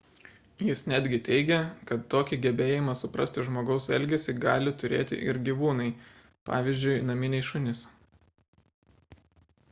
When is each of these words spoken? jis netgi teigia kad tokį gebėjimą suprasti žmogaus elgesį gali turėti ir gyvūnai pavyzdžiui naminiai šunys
jis 0.67 0.81
netgi 0.91 1.17
teigia 1.25 1.57
kad 1.89 2.05
tokį 2.13 2.37
gebėjimą 2.45 2.95
suprasti 3.01 3.43
žmogaus 3.49 3.89
elgesį 3.97 4.33
gali 4.45 4.73
turėti 4.83 5.19
ir 5.27 5.39
gyvūnai 5.49 5.85
pavyzdžiui 6.51 6.95
naminiai 7.11 7.45
šunys 7.51 7.85